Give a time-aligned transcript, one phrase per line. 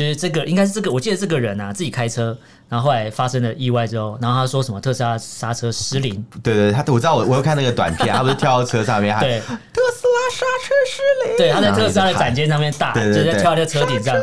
[0.00, 2.34] 就是这个应该是这个，我记得这个人啊自己开车，
[2.70, 6.24] 然后后来发生了意外之后，然后他说什么特斯拉刹车失灵。
[6.42, 9.40] 对对，他我知道我我有看那个短片，他不是跳到车上面，对，
[9.74, 11.36] 特斯拉刹车失灵。
[11.36, 14.16] 对，他在特斯拉的展间上面大，就是在跳在车顶上，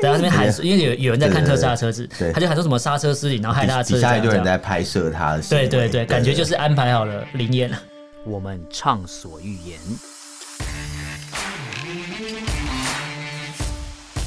[0.00, 3.94] 对，他这边喊，因为有有人在看特斯拉的车子，他就喊说什么刹车失灵，然后害他的车子。
[3.96, 5.42] 底下一堆人在拍摄他的。
[5.50, 7.68] 对对对，感觉就是安排好了灵验。
[8.24, 9.80] 我们畅所欲言，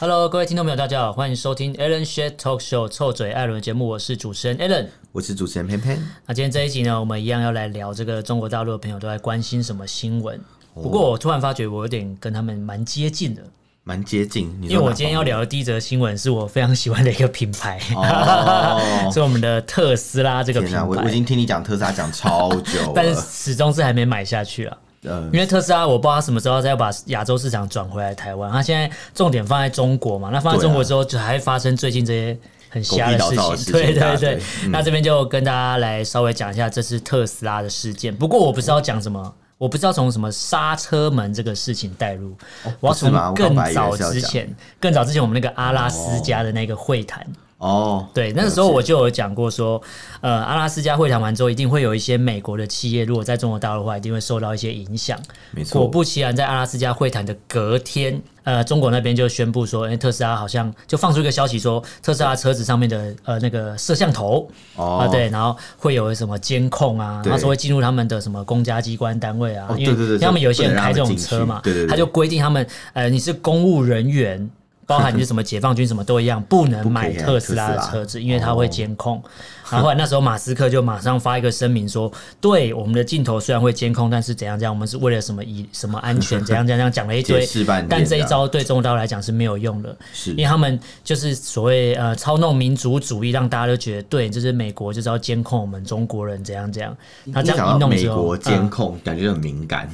[0.00, 6.02] Hello，各位听众朋友，大家好，欢迎收听 Alan Shed Talk Show 臭嘴艾伦的节目，我是主持人 Alan，我是主持人偏偏。
[6.24, 10.40] 那今天这一集呢，我们一样要来聊这个中国大陆的朋友都在关心什么新闻。
[10.72, 13.42] 不过我突然发觉，我有点跟他们蛮接近的，
[13.84, 14.50] 蛮接近。
[14.62, 20.82] 因为我今天要聊的第一则新闻是我非常喜欢的一个品牌，哦、 是我们的特斯拉这个品牌。
[20.82, 24.78] 我我已经听你讲特斯拉讲超久了， 但是始终是还没买下去啊。
[25.02, 28.52] 因为特斯拉，我不知道他什么时候再要把亚洲市场转回来台湾。
[28.52, 33.72] 他现在重点放在中国嘛，那放在中国之后，就还会发生最近这些很瞎的事情。
[33.72, 38.14] 对对对，那这边就跟大家来稍微讲一下这次特斯拉的事件。
[38.14, 42.36] 不过我不知道讲什么，我不知道从什么刹车门这个事情带入。
[42.80, 47.22] 我要从更早之前，更早之前我们那个阿拉斯加的那个会谈。
[47.22, 49.80] 哦，oh, 对，那个时候我就有讲过说，
[50.20, 55.18] 呃，阿拉斯加会谈完之后，一定会有一些美国的企业，如果在中国大陆的话，一定会受到一些影响。
[55.52, 65.00] 没错，果不其然，在阿拉斯加会谈的隔天，呃，中国那边就宣布说，哎，特斯拉好像就放出一个消息说，特斯拉车子上面的呃那个摄像头啊、oh.
[65.02, 74.50] 呃，对，然后会有什么监控啊，他说会进入他们的什么公家机关单位啊，oh, 因为对对对，他们有些人开这种车嘛，对对对，他就规定他们，呃，你是公务人员。
[74.90, 79.22] 包含你是什么解放军什么都一样，不能买特斯拉的车子，因为它会监控。
[79.70, 82.10] 然后那时候马斯克就马上发一个声明说
[82.40, 87.46] ：“对，我们的镜头虽然会监控，但是怎样怎样，我们是为了什么以什么安全怎样怎样讲了一堆。
[87.88, 96.96] 但这一招对中国大陆来讲是没有用的，是因为他们就是所谓呃操弄民族主义，让大家都觉得对，就是美国就是要监控我们中国人怎样怎样。
[97.32, 99.88] 他这样一弄，美国监控感觉很敏感，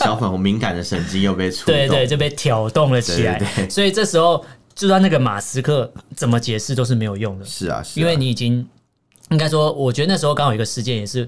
[0.00, 3.38] 小粉红敏感的神经又被触动，对对，就被挑动了起来。
[3.68, 7.44] 所以这时候就算那个马斯克怎么解释都是没有用的。
[7.44, 8.66] 是啊，因为你已经。
[9.30, 11.26] 应该说，我觉得那时候刚好有一个事件，也是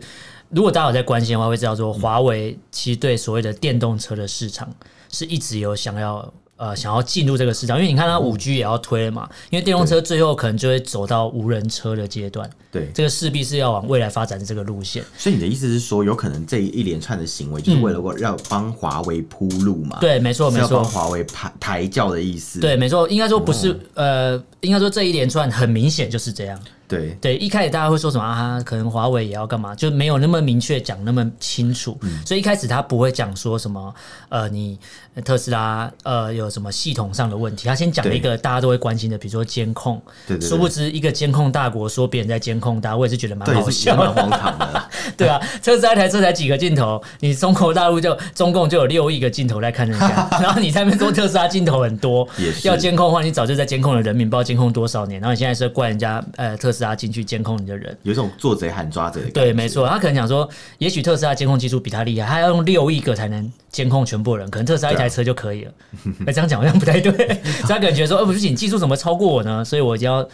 [0.50, 4.68] 如果大家有在关心的话，会知道说，华为其实对所谓的电动车的市场
[5.10, 6.32] 是一直有想要。
[6.58, 15.04] 呃，想要进入这个市场，因为你看它五 G 也要推了嘛，因为电动车最后可能就会走到无人车的阶段，对，这个势必是要往未来发展的这个路线。
[15.16, 19.98] 所以你的意思是说，有可能这一连串的行为就是为了要帮华为铺路嘛？
[20.00, 22.58] 对，没错，没错，帮华为抬抬轿的意思。
[22.58, 26.60] 对，没错，应该说不是，呃，应该说这一连串很明显就是这样。
[26.88, 28.60] 对，对，一开始大家会说什么啊？
[28.64, 29.74] 可能华为也要干嘛？
[29.74, 33.94] 就没有那么明确讲那么清楚，所以一开始他不会讲说什么，
[34.30, 34.78] 呃，你。
[35.22, 37.66] 特斯拉呃有什么系统上的问题？
[37.68, 40.00] 他先讲了一个大家都会关心的，比如说监控。
[40.26, 40.48] 对对对。
[40.48, 44.88] 殊不知一个监控大国说别人在监控大家，我也是觉得蛮好笑，蛮荒唐的。
[45.16, 52.28] 对啊，特斯拉一台车才几个镜头，你中国大陆就中共就有六亿个镜头在看人家， 然后你在那边说特斯拉镜头很多，
[52.62, 59.20] 要监控的话，你早就在监控了人民，不知道监控多少年，然后你现在是怪人家呃特斯拉进去监控你的人，有一种做贼喊抓贼。
[59.30, 65.72] 对，没错，他可能讲说，也许特斯拉监控技术比他厉害，他要用六亿个才能监控全部人，可能特斯拉一台车就可以了。
[66.20, 67.12] 那 这样讲好像不太对，
[67.68, 69.64] 他感觉说，呃，不是你技术怎么超过我呢？
[69.64, 70.28] 所以我就要，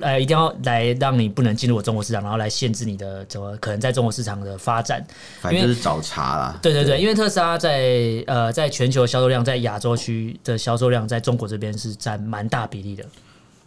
[0.00, 5.04] 呃，一定要来让你不能进入我中国市场，然后来限制你的怎么可能在中国市场的发展。
[5.40, 6.58] 反正就是找茬啦。
[6.60, 13.04] 对对对，因为特斯拉在呃在全球销售量，在亚洲区的销售量，在中国这边是占蛮大比例的。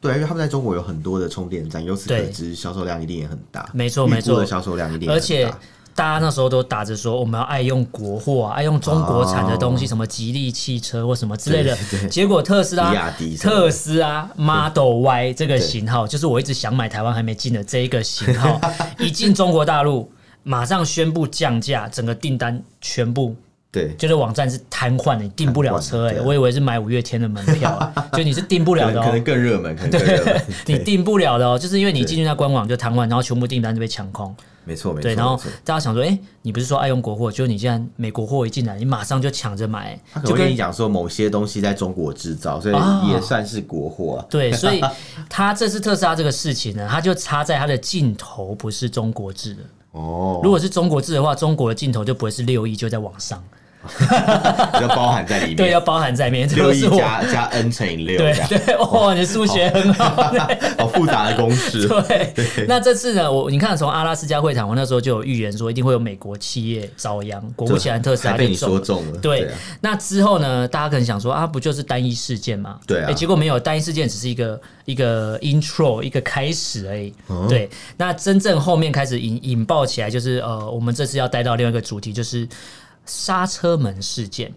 [0.02, 3.70] 对，因为他们在中国有很多的充电站，由此可知销售量一定也很大。
[3.74, 5.50] 没错没错，销售量一定而且。
[5.96, 11.78] 大家那时候都打着说我们要爱用国货啊，爱用中国产的东西，什么吉利汽车或什么之类的。
[12.10, 18.60] 结果特斯拉，特斯拉 Model Y 这个型号，就是我一直想买台湾还没进的这一个型号，
[18.98, 20.12] 一进中国大陆，
[20.42, 23.36] 马上宣布降价，整个订单全部
[23.72, 34.36] 对，就是网站是瘫痪的，你订不了车哎、欸，我以为是买五月天的门票、欸， 就你是订不了的、喔，可能更热门，可能更热门，你订不了的哦、喔，就是因为你进去那官网就瘫痪，然后全部订单就被抢空。
[34.66, 35.04] 没错，没错。
[35.04, 37.32] 对，然后大家想说，哎、欸，你不是说爱用国货？
[37.32, 40.00] 就你既然美国货一进来，你马上就抢着买。
[40.12, 42.76] 他可能跟你讲说，某些东西在中国制造，所以
[43.10, 44.28] 也算是国货、啊哦。
[44.30, 44.82] 对，所以
[45.30, 49.62] 他这次特斯拉这个事情呢，他就插在他的镜头不是中国制的。
[49.94, 53.44] 哦，如果是中国制的话，中国的镜头就不会是六亿，就在网上。
[54.82, 56.48] 要包含在里面，对，要包含在里面。
[56.54, 60.34] 六亿加加 n 乘以六，对对，哇，你数学很好，
[60.78, 61.88] 好复杂的公式。
[62.08, 62.34] 对，
[62.68, 67.42] 那这次呢，我你看，从阿拉斯加会谈，我那时候就有预言说，一定会有美国企业遭殃。
[67.56, 69.20] 果不其然，特斯拉被你说中了。
[69.20, 69.50] 对，
[69.82, 72.80] 那之后呢，大家可能想说啊，不就是单一事件嘛？
[72.88, 77.14] 对啊，结果没有，单一事件只是一个一个 intro，一个开始而已。
[77.50, 82.48] 对，那真正后面开始引引爆起来，就是呃，我们这次要带到另外一个主题，就是。
[83.06, 84.54] 刹车门事件，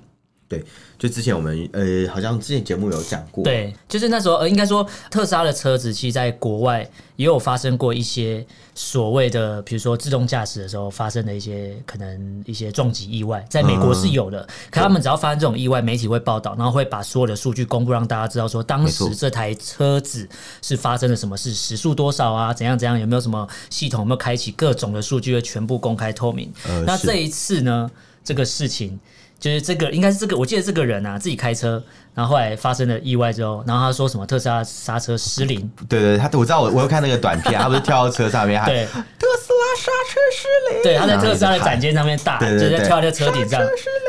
[0.49, 0.65] 对，
[0.99, 14.41] 就之前我们呃，好像之前节目有讲过，对，就是那时候呃，应该说特斯拉的车子，其实在国外也有发生过一些所谓的，比如说自动驾驶的时候发生的一些可能一些撞击意外，在美国是有的。
[14.43, 20.29] 嗯、可他们只要发生这种意外，媒体会报道，然后会把所有的数据公布，让大家知道说当时这台车子
[20.63, 26.53] 是发生了什么事，时速多少啊，怎样怎样，有没有什么系统有没有开启，各种的数据会全部公开透明。
[26.69, 27.91] 呃、那这一次呢？
[28.27, 28.99] 这个事情
[29.39, 30.37] 就是这个，应该是这个。
[30.37, 31.81] 我记得这个人啊，自己开车，
[32.13, 35.71] 然后后来发生了意外之后，然后他说什么特斯拉刹车失灵。
[35.89, 39.46] 对对，他我知道，我我有看那个短片，他不是跳到车上面，对，特斯拉
[39.77, 40.83] 刹车失灵。
[40.83, 43.61] 对，他在特斯拉的展间上面大，就在跳在车顶上，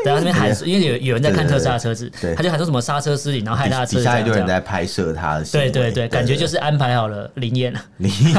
[0.03, 3.97] 对，他那边喊，因为有有人在看特斯拉的车子，他就喊说什么刹车失灵，然后害他的车子。
[3.97, 5.45] 底下一堆人在拍摄他的。
[5.45, 7.79] 对对对，感觉就是安排好了灵验了。
[7.97, 8.35] 灵验，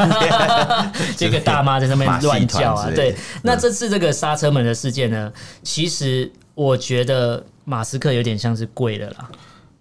[1.16, 2.90] 这个大妈在上面乱叫啊。
[2.94, 5.32] 对，那这次这个刹车门的事件呢，
[5.62, 6.30] 其实。
[6.58, 9.30] 我觉得马斯克有点像是跪了啦，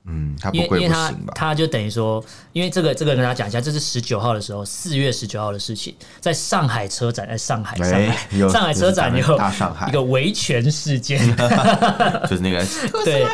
[0.08, 1.10] 嗯，他不归不行吧？
[1.10, 2.24] 因为他他就等于说，
[2.54, 8.18] 因为这个这个跟大家讲一下，这是十九号的时候，四月十九号的事情，在上海车展，在上海，上海，
[8.50, 11.20] 上海车展有大上海一个维权事件，
[12.30, 12.66] 就是那个
[13.04, 13.28] 对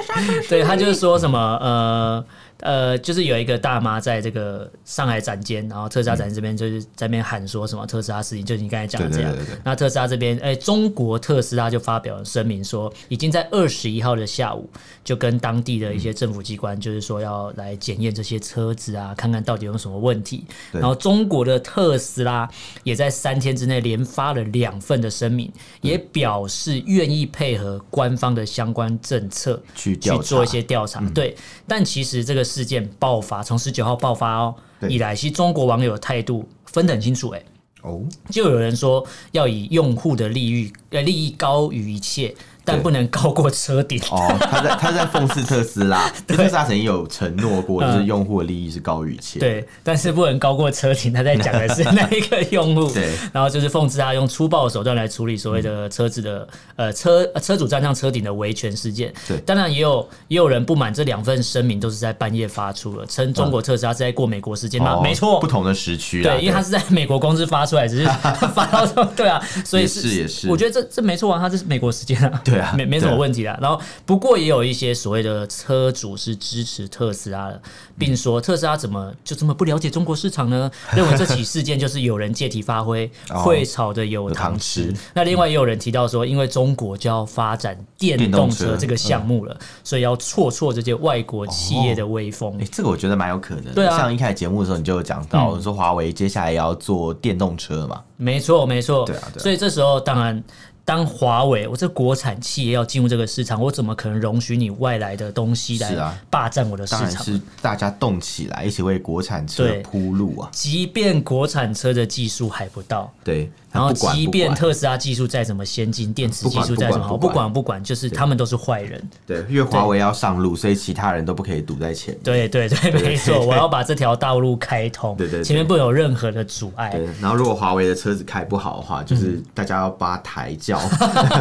[0.50, 2.25] 对，他就是说什么呃。
[2.63, 9.31] 呃，就是有一个大妈在这个上海展间，然后特斯拉展这边就是在那边喊说什么特斯拉事情，就是你刚才讲的这样。
[9.33, 14.69] 对对对对，那特斯拉这边，哎、欸，中国特斯拉就发表了声明说，已经在二十一号的下午
[15.04, 20.45] 就跟当地的一些政府机关，就是说要来检验这些车子啊，看看到底有什么问题。
[20.71, 22.50] 然后中国的特斯拉
[22.86, 25.51] 也在三天之内连发了两份的声明，
[25.81, 31.01] 也表示愿意配合官方的相关政策去去做一些调查。
[31.10, 31.36] 对，
[31.68, 32.42] 但其实这个。
[32.53, 34.55] 事件爆发，从十九号爆发哦
[34.88, 37.44] 以来，其实中国网友的态度分得很清楚，哎，
[37.81, 42.35] 哦，就有人说要以用户的利益，呃，利益高于一切。
[42.65, 49.39] 但不能高过车顶哦，他在他在讽刺特斯拉， 特斯拉曾经有承诺过，就是用户的利益是高于一切。
[49.39, 51.12] 对，但是不能高过车顶。
[51.12, 59.13] 他在讲的是那一个用户， 对，然后就是讽刺他用粗暴的手段来处理所谓的车子的呃车车主站上车顶的维权事件。
[59.27, 65.01] 对，当然也有也有人不满这两份声明都是在半夜发出了，称中国特斯拉是在过美国时间嘛？
[65.01, 68.06] 没错，不同的时区，对，因为他是在美国公司发出来，只是
[68.56, 72.42] 发到对啊，所以是也是，我觉得这这没错啊，他这是美国时间啊。
[72.44, 73.57] 对啊，没没什么问题的。
[73.61, 77.61] 然后，不过也有一些所谓的车主是支持特斯拉的，
[77.97, 80.69] 并说特斯拉怎么就这么不了解中国市场呢？
[80.95, 84.94] 认为这起事件就是有人借题发挥，会炒的有糖吃。
[85.13, 92.57] 那另外也有人提到说，因为中国就要发展电动车这个项目了，所以要挫挫这些外国企业的威风。
[92.59, 93.73] 哎，这个我觉得蛮有可能。
[93.73, 98.01] 对啊，像一开始节目的时候你就有讲到，说华为接下来要做电动车嘛？
[98.17, 99.05] 没错，没错。
[99.05, 100.43] 对啊，所以这时候当然。
[100.86, 107.24] 当华为，我这国产企业要进入这个市场，我怎么可能容许你外来的东西来霸占我的市场？
[107.24, 110.50] 是大家动起来，一起为国产车铺路啊！
[110.52, 113.50] 即便国产车的技术还不到，对。
[113.74, 119.10] 然后，即便特斯拉技术再怎么先进，电池技术再怎么好，不管不管，就是他们都是坏人。
[119.25, 122.24] 对，因为华为要上路，所以其他人都不可以堵在前面。
[122.24, 125.18] 对对对，没错，我要把这条道路开通。
[125.18, 126.92] 对对，前面不能有任何的阻碍。
[126.92, 130.80] 对，然后如果华为的车子开不好的话，就是大家要把它抬轿，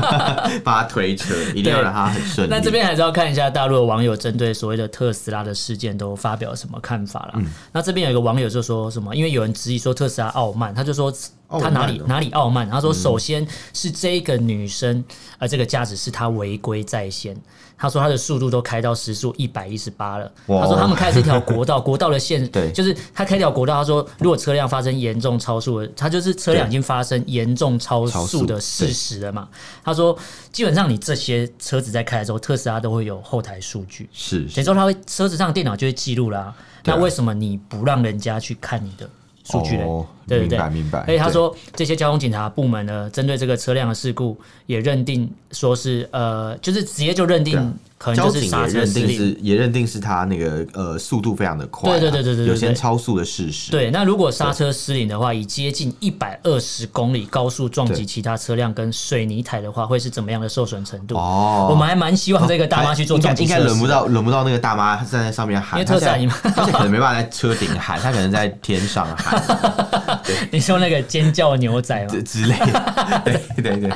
[0.65, 2.51] 把它推车，一定要让它很顺利。
[2.51, 7.43] 那这边还是要看一下大陆的网友针对所谓的特斯拉的事件都发表什么看法了。
[7.73, 11.13] 那这边有一个网友就说什么，因为有人质疑说特斯拉傲慢，他就说。
[11.61, 12.69] 他哪里哪里傲慢？
[12.69, 15.05] 他说，首先是这个女生，
[15.39, 17.37] 呃，这个驾驶是他违规在先。
[17.79, 20.31] 他说他的速度都开到时速一百一十八了。
[20.47, 23.75] 他说他们开的是一条国道， 国道的线，对，就是他开条国道。
[23.75, 29.49] 他说如果车辆发生严重超速，他就是车辆已经发生严重超速的事实了嘛。
[29.83, 30.17] 他说
[30.53, 36.55] 基本上你这些车子在开的时候，特斯拉都会有后台数据，是，等于说他会车子上电脑就会记录啦。
[36.85, 39.11] 那为什么你不让人家去看你的？
[39.53, 41.05] 数据的，哦、对对对，明白明白。
[41.05, 47.73] 所以他说，这些交通警察部门呢，针对这个车辆的事故，也认定说是呃，就是直接就认定。
[48.03, 53.71] 可能就是刹车失灵，也认定是他那个呃速度非常的快，对对对对对，有些超速的事实。
[53.71, 61.15] 对，那如果刹车失灵的话，以接近一百二十公里高速撞击其他车辆跟水泥台的话，会是怎么样的受损程度？
[61.17, 63.45] 哦，我们还蛮希望这个大妈去做撞击。
[63.45, 66.17] 应该轮不到轮不到那个大妈站在上面喊，因为特斯拉
[66.57, 69.41] 他可能没办法在车顶喊，他可能在天上喊。
[70.51, 72.15] 你说那个尖叫牛仔吗？
[72.27, 73.23] 之类的。
[73.25, 73.91] 对 对对。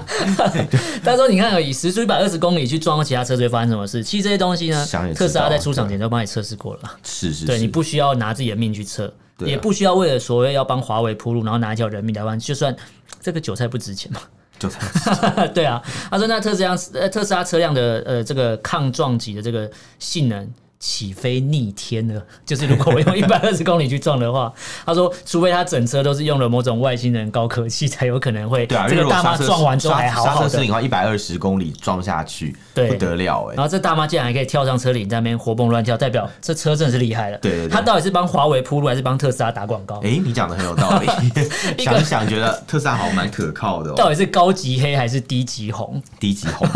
[1.02, 6.80] 他说：“你看，以时速一百二十公里去撞其他车，会发生什么事？”其实这些东西呢，特斯拉在出厂前都帮你测试过了。
[7.02, 12.38] 是是，对，你不需要拿自己的命去测，也不需要为了所谓要帮华为铺路，然后拿一条人命来换。
[12.38, 12.74] 就算
[13.20, 14.20] 这个韭菜不值钱嘛，
[14.58, 15.48] 韭菜。
[15.54, 20.48] 对啊，他说那特斯拉呃特斯拉车辆的呃这个抗撞击的这个性能。
[20.78, 24.52] 起飞逆天了， 就是如果我用一百二十公里去撞的话，
[24.84, 28.66] 他说，除非他整车都是用了某种外星人高科技，才有可能会。
[28.66, 30.34] 对啊，这个大妈撞完之后还好好的。
[30.36, 33.54] 刹车失灵的话，一百二十公里撞下去，对，不得了哎。
[33.54, 37.38] 然后这大妈竟然还可以跳上车顶，在那边活蹦乱跳，代表这车真的是厉害了。
[37.38, 40.00] 对，他到底是帮华为铺路，还是帮特斯拉打广告？
[40.04, 41.06] 哎，你讲的很有道理。
[41.82, 43.92] 想想觉得特斯拉好蛮可靠的。
[43.94, 46.02] 到底是高级黑还是低级红？
[46.20, 46.68] 低级红。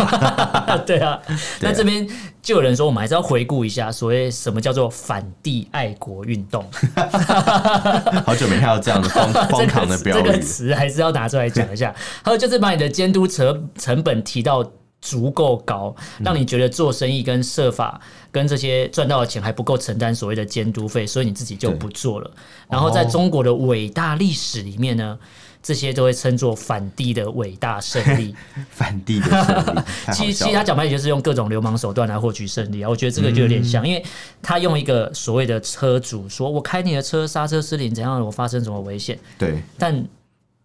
[0.87, 1.19] 对啊，
[1.61, 2.09] 那这边。
[2.43, 6.65] 就有人说，我们还是要回顾一下所谓什么叫做反帝爱国运动。
[8.25, 11.95] 好久没看到这样的荒荒唐的标语，这个词还是要拿出来讲一下。
[12.23, 14.65] 还有就是把你的监督成成本提到
[15.01, 22.31] 足够高，让你觉得做生意跟设法跟这些赚到的钱还不够承担所谓的监督费，所以你自己就不做了。
[22.69, 25.19] 然后在中国的伟大历史里面呢，
[25.63, 28.35] 这些都会称作反帝的伟大胜利，
[28.71, 29.81] 反帝的胜利。
[30.13, 32.89] 其实，其实他讲白也就是用各种流氓手段来获取胜利啊。
[32.89, 34.05] 我觉得这个就有点像，因为
[34.43, 38.25] 他用一个所谓的车主说：“我开你的车刹车失灵，怎样？
[38.25, 40.05] 我发生什么危险？”对，但。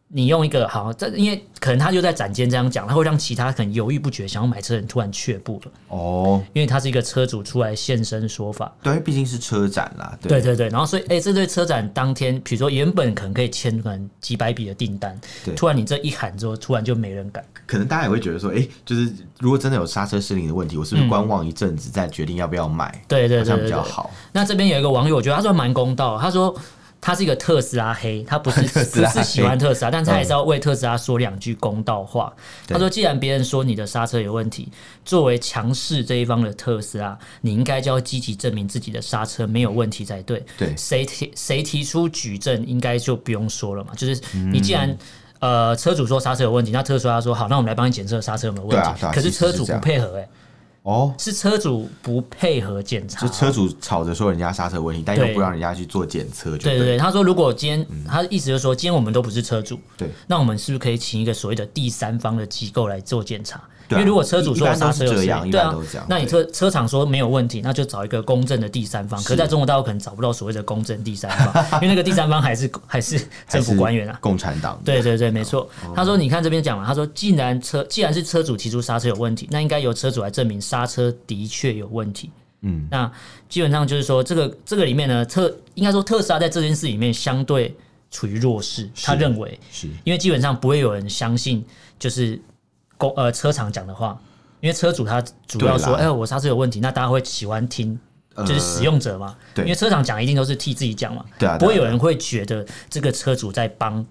[0.07, 23.03] 你用一个好，这因为可能他就在展间这样讲，他会让其他可能犹豫不决想要买车的人突然却步了哦，因为他是一个车主出来现身说法，对，毕竟是车展啦，对对对，然后所以哎、欸，这对车展当天，比如说原本可能可以签可能几百笔的订单，对，突然你这一喊之后，突然就没人敢，可能大家也会觉得说，哎、欸，就是如果真的有刹车失灵的问题，我是不是观望一阵子再决定要不要买？
[23.07, 24.11] 对对对，这样比较好。
[24.31, 26.55] 那这边有一个网友，我觉得他说蛮公道，他说。
[27.01, 32.33] 他是一个特斯拉黑，他不是 不是喜欢特斯拉，但是他还是要为特斯拉说两句公道话。
[32.67, 34.69] 他说：“既然别人说你的刹车有问题，
[35.03, 40.43] 作为强势这一方的特斯拉，你应该就要积极证明自己的刹车没有问题才对。
[40.57, 43.93] 对，谁提谁提出举证，应该就不用说了嘛。
[43.95, 44.19] 就是
[44.51, 44.97] 你既然
[45.39, 49.05] 呃车主说刹车有问题，那特斯拉说好，那我们来帮你检测刹车有没有问题。
[49.13, 50.27] 可是车主不配合，哎。”
[50.85, 56.51] 哦，是车主不配合检查，就车主吵着说人家刹车问题，但又不让人家去做检测。
[56.59, 63.59] 对对对，他说如果今天，他的意思就是说，今天我们都不是车主，对，那我们是不是可以请一个所谓的第三方的机构来做检查？
[63.91, 65.75] 因为如果车主说刹车有问题，对啊，
[66.09, 69.21] 那你车车厂说没有问题，那就找一个公正的第三方。
[69.23, 74.81] 可是在中国大陆可能找不到所谓的公正第三方， 因为那个第三方 还是还是政府官员啊，共产党。
[74.83, 75.69] 对对对，没错。
[75.95, 82.31] 他说，你看这边讲嘛，他说，既然车既然是车主提出刹车有问题，那应该由车主来证明刹车的确有问题。
[82.61, 83.11] 嗯，那
[83.47, 87.75] 基本上就是说，这个这个里面呢，特应该说特斯拉在这件事里面相对
[88.09, 88.89] 处于弱势。
[89.03, 91.63] 他认为是因为基本上不会有人相信，
[91.99, 92.41] 就是。
[92.97, 94.17] 公呃车厂讲的话，
[94.61, 97.99] 因为车主他主要说，哎、欸，我刹车有问题，那大家会喜欢听，
[98.37, 99.35] 就是使用者嘛。
[99.55, 104.05] 呃、因为车厂讲一定都是替自己讲嘛，对啊，不会有人会觉得这个车主在帮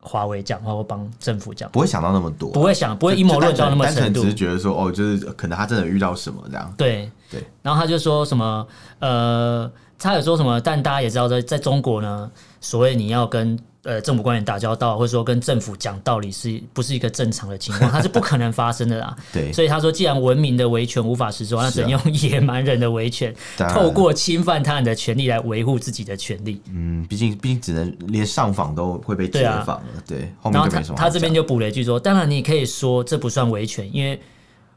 [0.00, 6.74] 华为讲话或帮政府讲，不会想到那么多，不会想，不会阴谋论到那么深度，只是觉得说，哦，就是可能他真的遇到什么这样。
[6.76, 7.10] 对。
[7.30, 8.66] 对，然后他就说什么，
[9.00, 13.58] 呃，他有说什么，但大家也知道，在在中国呢，所谓你要跟。
[13.84, 17.90] 呃，政府官员打交道，或者说跟政府讲道理，是不是一个正常的情况？
[17.90, 19.16] 它是不可能发生的啦。
[19.32, 26.60] 对，所以他说，既然文明的维权无法实施，那只能用野蛮人的维权，透过侵犯他人的权利来维护自己的权利。
[26.70, 29.86] 嗯，毕竟毕竟只能连上访都会被解访了。
[30.06, 30.82] 对，对，后面就没什么。
[30.88, 34.20] 然后他他这边就补了一句说：“当然，你可以说这不算维权，因为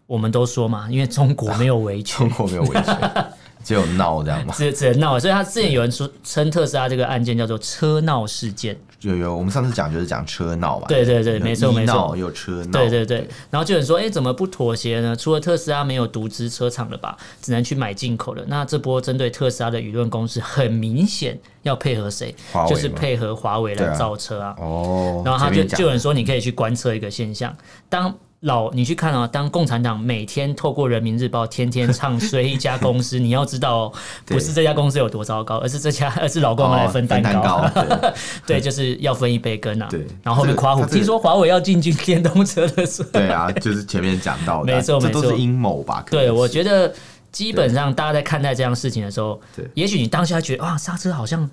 [0.06, 3.26] 我们都说嘛，因为中国没有维权， 中国没有维权。”
[3.64, 4.54] 只有闹这样吗？
[4.58, 8.78] 只只能闹，所以他之前有人说称特斯拉这个案件叫做车闹事件。
[9.02, 10.86] 有有，我们上次讲就是讲车闹嘛。
[10.88, 12.72] 对对对，没错没错，有车闹。
[12.72, 15.16] 对对对，然后就有人说，哎，怎么不妥协呢？
[15.16, 18.46] 除了特斯拉没有独资车厂了吧，只能去买进口的。
[18.48, 22.36] 那这波针对特斯拉的舆论攻势，很明显要配合谁？
[22.70, 24.56] 就是配合华为来造车啊。
[24.60, 25.24] 哦。
[25.26, 27.56] 然后他就就有人说，你可以去观测一个现象，
[27.90, 28.16] 当。
[28.42, 29.28] 老，你去看啊！
[29.28, 33.94] 当共产党每天透过人民日报天天唱衰一家公司，你要知道哦，
[34.26, 37.70] 不是这家公司有多糟糕，而是这家，而 是老公来分蛋糕。
[38.48, 39.88] 对，就是要分一杯羹啊。
[39.92, 43.10] 对，然后后面夸虎，听说华为要进军电动车的时候。
[43.10, 46.04] 对啊，就是前面讲到的，没错没错，都是阴谋吧？
[46.10, 46.92] 对，我觉得
[47.32, 51.48] 基本上大家在看待这样事情的时候，对，也许你当下觉得哇，刹车好像。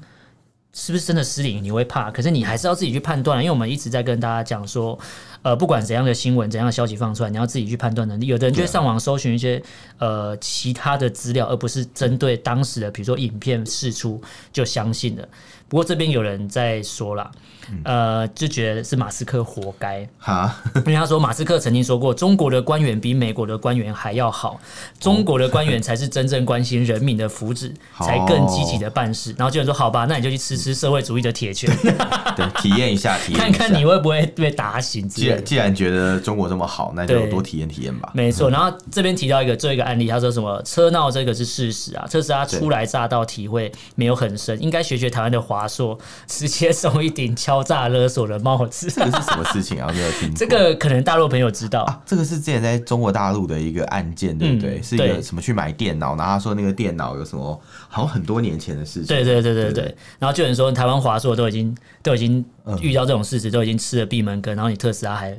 [0.81, 1.61] 是不是真的失灵？
[1.61, 2.09] 你会怕？
[2.09, 4.97] 可是你还是要自己去判断，因为我们一直在跟大家讲说，
[5.43, 8.29] 呃，不管怎样的新闻、怎样的消息放出来，你要自己去判断能力。
[8.29, 9.61] 有的人就会上网搜寻一些
[9.99, 15.29] 呃其他的资料，而不是针对当时的，比如说影片释出就相信的。
[15.69, 17.29] 不过这边有人在说了。
[17.85, 20.09] 呃，就觉得是马斯克活该。
[20.19, 24.61] 哈，因为他说马斯克曾经说过，中国的官员比美国的官员还要好，
[25.01, 29.35] 中国的官员才是真正关心人民的福祉，才更积极的办事。
[29.39, 31.75] 然后就有人说，好吧，那你就去吃吃社会主义的铁拳，
[32.37, 35.09] 对，体验一下，体验 看看你会不会被打醒。
[35.09, 38.11] 既然既然觉得中国这么好，那就多体验体验吧。
[38.15, 38.51] 没错。
[38.51, 40.63] 然后这边提到一个最后一个案例，他说什么？
[40.65, 49.91] 车闹这个是事实啊，特斯拉初来乍到，体会没有很深，应该学学台湾的华硕，直接送一顶敲诈勒索的帽子，这个是什么事情啊？
[49.93, 50.35] 没有听。
[50.35, 52.01] 这个可能大陆朋友知道啊。
[52.07, 54.83] 这个是之前在中国大陆的一个案件，对不对？
[54.83, 59.07] 是一个什么去买电脑，然后他说那个电脑有什么，好像很多年前的事情。
[59.07, 59.97] 对对对对对。
[60.19, 62.45] 然后就有人说，台湾华硕都已经都已经
[62.81, 65.37] 遇到这种事实，都已经吃了闭门羹，然后你特斯拉还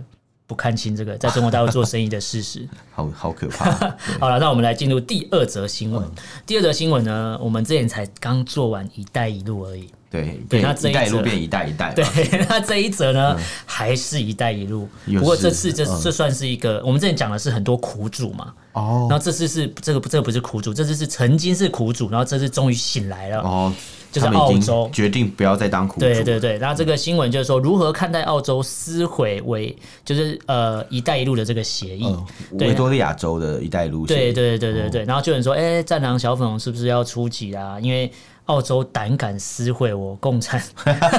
[0.47, 3.69] 不看清这个在中国大陆做生意的事实， 好好可怕。
[4.19, 6.03] 好了，那我们来进入第二则新闻。
[6.45, 9.89] 第二则新闻呢，我们之前才刚做完“一带一路”而已。
[10.11, 11.93] 对，对，那这一带路变一带一带。
[11.93, 12.03] 对，
[12.49, 14.87] 那这一则呢，还是一带一路。
[15.05, 18.53] 不过这次这这算是一个，我们之前讲的是很多苦主嘛。
[18.73, 19.07] 哦。
[19.09, 23.41] 然后这次是这个这个不是苦主，这次是曾经是苦主，然后这次终于醒来了。
[23.41, 23.73] 哦。
[24.11, 25.99] 就是澳洲决定不要再当苦主。
[25.99, 26.57] 对对对。
[26.57, 32.17] 然后这个新闻就是说，如何看待澳洲撕毁为就是呃一带一路的这个协议？
[32.53, 34.07] 维多利亚州的一带一路。
[34.07, 35.05] 对对对对对。
[35.05, 37.79] 然后就有人说，哎，战狼小粉红是不是要出击啊？
[37.79, 38.11] 因为
[38.49, 40.59] 澳洲胆敢撕毁我共产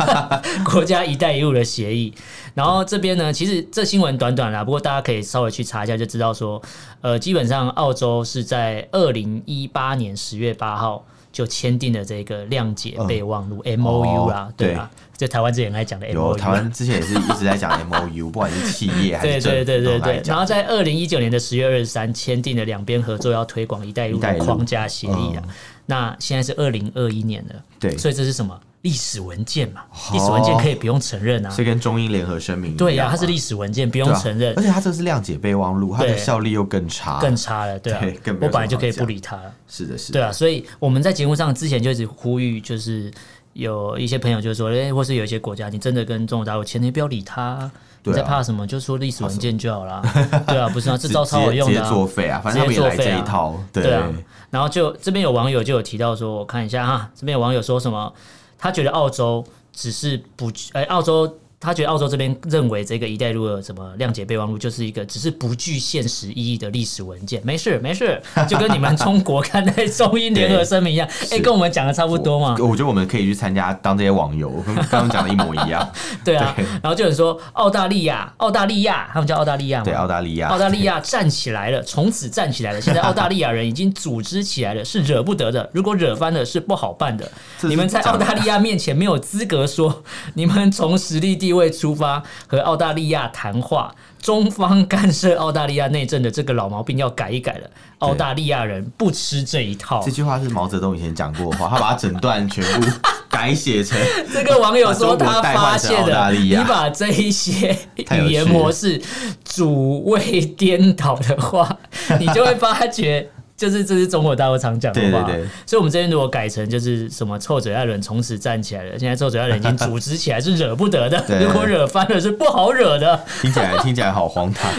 [0.67, 2.13] 国家“一带一路”的协议，
[2.55, 6.61] 然后这边呢，其实这新闻短短啦，不过大家可以稍微去查一下，就知道说，
[7.01, 20.23] 呃，基本上澳洲是在二零一八年十月八号就签订了这个谅解备忘录 （M O U） 啦，对啊，就台湾之前来讲的 M O U，台湾之前也是一直在讲 M O U，不管是企业还是对对对对对。
[20.27, 25.43] 然后在二零一九年的十月二十三签订了两边合作要推广“一带一路”的框架协议啊。
[25.91, 28.59] 那现在是二零二一年了，对，所以这是什么？
[28.83, 29.83] 历史文件嘛？
[30.13, 38.01] 历史文件可以不用承认啊，所以跟中英联合声明一样，对呀，它是历史文件，不用承认，而且它这是谅解备忘录，它的效力又更差，更差了，对啊，
[38.41, 43.13] 我本来就可以不理它了，是的，是的，对啊，所以我们在节目上之前就一直呼吁，就是
[43.55, 47.71] 有一些朋友就说，哎，或是有一些国家，你真的跟中国大陆签，你不要理他。
[48.05, 48.67] 你在怕什么？
[48.67, 50.03] 就说历史文件就好了。
[50.47, 51.75] 对啊，不是啊， 这招超好用的。
[51.75, 52.41] 直接作废啊！
[52.43, 53.57] 反正他们也来这一套。
[53.73, 54.09] 对啊。
[54.51, 58.13] 然后就这边有网友就有提到说，我看一下哈，这边有网友说什么？
[58.59, 61.37] 他觉得澳洲只是不，哎，澳洲。
[61.61, 68.19] 他觉得澳洲这边认为这个“一带一路”的什么谅解备忘录就是一个只是不具现实意义的历史文件，没事没事，
[68.49, 72.57] 就跟你们中国看待中英联合声明一样， 哎，跟我们讲的差不多嘛。
[72.61, 75.87] 我觉得我们可以去参加，当这些网友， 跟他们讲的一模一样。
[76.25, 79.85] 对啊，然后就有人说澳大利亚，澳大利亚，他们叫澳大利亚嘛？
[79.85, 82.81] 对，澳大利亚，澳大利亚站起来了，从此站起来了。
[82.81, 85.69] 现在澳大利亚人已经组织起来了，是惹不得的。
[85.75, 87.31] 如果惹翻了，是不好办的。
[87.65, 92.23] 你们在澳大利亚面前没有资格说，你们从实力地位出发。
[92.47, 97.71] 和澳大利亚谈话，中方干涉澳大利亚内政的这个老毛病要改一改了。
[97.99, 100.03] 澳大利亚人不吃这一套。
[100.03, 102.91] 这句话是毛泽东以前讲过的话，他把它整段全部
[103.29, 103.99] 改写成。
[104.33, 107.77] 这个网友说他发现的，你把这一些
[108.11, 109.01] 语言模式
[109.45, 111.79] 主谓颠倒的话，
[112.19, 113.29] 你就会发觉。
[113.61, 123.23] 就是这是中国大陆常讲的话，对对对，所以我们这边如果改成就是什么臭嘴艾伦从此站起来了，现在臭嘴艾伦已经组织起来是惹不得的， 如果惹翻了是不好惹的。
[123.43, 124.73] 听起来听起来好荒唐。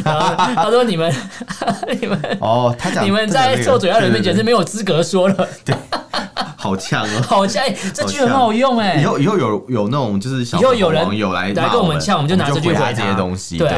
[0.56, 1.14] 他说你们
[2.02, 5.76] 你们哦，他讲你们在臭嘴艾伦面前是没有资格说了，对，
[6.58, 7.64] 好呛哦， 好呛，
[7.94, 13.70] 这句很好用哎，以后以后有有那种就是小网友来来跟我们呛，我们就拿这句回这些东西，对，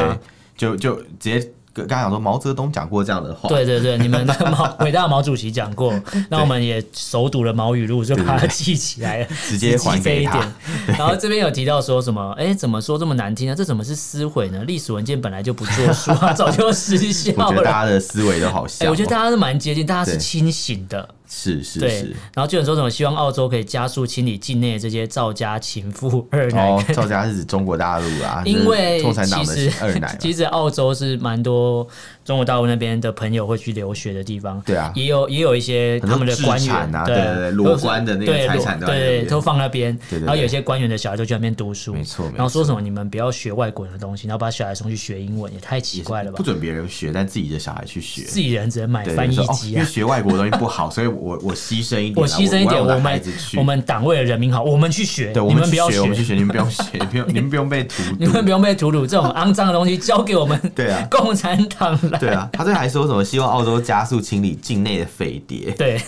[0.56, 1.46] 就就直接。
[1.74, 5.92] 刚刚讲说毛泽东讲过这样的话，对对对，你们的毛 伟大的毛主席讲过，
[6.30, 10.48] 那我们也熟读了毛语录，就把它记起来了， 直接还给他。
[10.86, 12.32] 然后这边有提到说什么？
[12.38, 13.54] 哎，怎么说这么难听呢？
[13.56, 14.62] 这怎么是撕毁呢？
[14.64, 17.46] 历史文件本来就不作数啊，早就失效了。
[17.46, 21.08] 我觉得大家的思维都好像，我觉得大家都蛮接近，大家是清醒的。
[21.36, 26.70] 是是是，然后就有人说什么希望澳洲可以加速清理境内这些赵家情妇二奶。
[26.70, 30.16] 哦，赵家是指中国大陆啊， 因为共产党的二奶。
[30.20, 31.86] 其实澳洲是蛮多
[32.24, 34.62] 中国大陆那边的朋友会去留学的地方。
[34.64, 39.98] 对啊，也有也有一些他们的官员啊，对对对，罗官的那个财产对对都放那边。
[40.10, 42.30] 然后有些官员的小孩就去那边读书，没错。
[42.34, 46.36] 然后说什么你们不要学外国人的东西，然后把小孩送去学英文，也太奇怪了吧？
[46.36, 49.74] 不准别人学，但自己的小孩去学，自己人只能买翻译机啊。
[49.74, 52.14] 因为学外国东西不好，所以我我牺牲一点。
[52.16, 53.22] 我牺牲一点，我们
[53.56, 63.24] 我们党为了人民好，我们去学，对，我们不要学，我们去学，你们不用学， 不用，你们不用被荼毒，你们不用被荼毒，这种肮脏的东西交给我们， 对啊，共产党来，对啊，他这还说什么？
[63.24, 65.98] 希望澳洲加速清理境内的匪谍，对，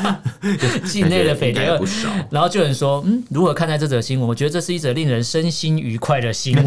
[0.86, 2.08] 境内的匪谍不少。
[2.30, 4.26] 然后就有人说，嗯，如何看待这则新闻？
[4.26, 6.66] 我觉得这是一则令人身心愉快的新闻。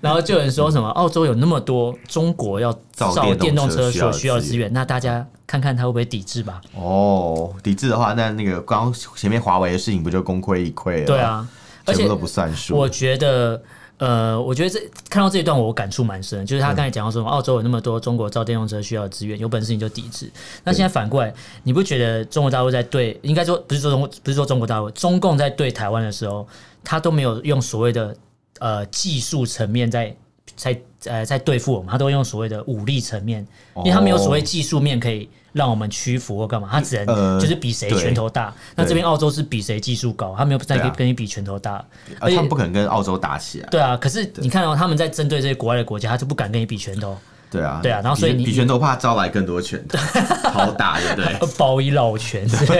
[0.00, 0.88] 然后就有人说什么？
[0.90, 2.72] 澳洲有那么多中国要
[3.10, 6.60] 造电动车所需要的资源，那大家看看他会不会抵制吧？
[6.74, 11.06] 哦，抵制的话，那那个刚前面华为的事情不就功亏一篑了？
[11.06, 11.48] 对啊，
[11.84, 12.76] 而且都不算数。
[12.76, 13.62] 我觉得，
[13.98, 16.44] 呃，我觉得这看到这一段，我感触蛮深。
[16.46, 20.30] 就是他刚才讲到说，澳洲有那么多中国造电动车需要的资源，有本事你就抵制。
[20.64, 26.46] 那现在反过来，你不觉得中国大陆在对，应该说不是说中国，不是说中国大陆，中共在对台湾的时候，
[26.84, 28.16] 他都没有用所谓的
[28.58, 30.14] 呃技术层面在。
[30.56, 38.54] 在呃，在对付我们，他都会用所谓的武力层面，因为他没有所谓技术面可以让我们屈服或干嘛，他只能就是比谁拳头大。
[38.76, 41.84] 那这边澳洲是比谁技术高，他没有再跟你比拳头大，
[42.20, 43.68] 而且他们不可能跟澳洲打起来。
[43.70, 47.18] 对啊，可是你看到他们在针对这些国外的国家，他就不敢跟你比拳头。
[47.52, 49.98] 对啊，对啊，然后所以你比拳头怕招来更多拳头，
[50.50, 51.48] 好打，对不对？
[51.58, 52.78] 包一老拳， 对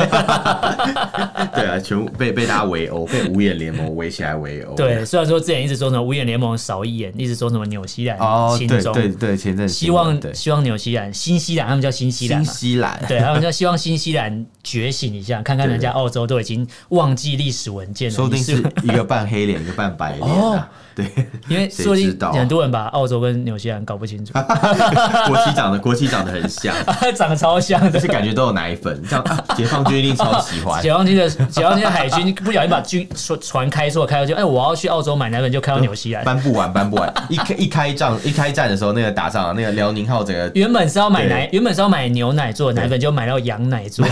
[1.67, 4.75] 啊，全被被大家围殴，被五眼联盟围起来围殴。
[4.75, 20.23] 对，虽然说之前一直说什么五眼联盟少一眼，一直说什么纽西兰哦，对对对，前阵希望希望纽西兰、新西兰，他们叫新西兰，新西兰，对，他们叫希望新西兰觉醒一下，看看人家澳洲都已经忘记历史文件了，说不定是一个半黑脸，一个半白脸。
[20.95, 21.07] 对，
[21.49, 24.33] 因为说不定很多人把澳洲跟纽西兰搞不清楚。
[25.27, 26.75] 国旗长得国旗长得很像，
[27.17, 29.03] 长得超像的，就是感觉都有奶粉。
[29.09, 29.25] 这样
[29.57, 30.83] 解放军一定超喜欢。
[30.83, 33.09] 解放军的解放军的海军 不小心把军
[33.41, 36.25] 船开错，开到就哎，我要去澳洲买奶粉，就开到纽西兰。
[36.25, 37.13] 搬不完，搬不完。
[37.29, 44.07] 一开一开仗一开战的时候，那个打仗那个辽宁号整个原本是要买奶，原本是要买牛奶做的奶粉，就买到羊奶做，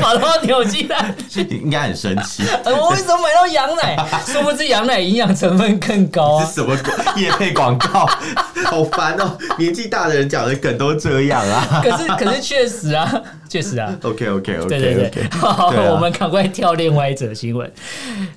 [0.00, 2.44] 跑到纽西兰去，应该很生气。
[2.64, 3.96] 我为什么买到羊奶？
[4.26, 6.44] 殊不知羊奶营养成分更高啊！
[6.46, 6.76] 是什么
[7.16, 8.06] 业配广告？
[8.66, 9.38] 好烦哦！
[9.58, 11.80] 年纪大的人讲的梗都这样啊！
[11.82, 13.10] 可是可是确实啊，
[13.48, 13.96] 确实啊。
[14.02, 15.28] OK OK OK，对对对。
[15.30, 17.72] 好，我们赶快跳另外一则新闻。